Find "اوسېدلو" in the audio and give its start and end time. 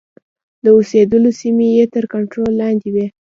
0.77-1.29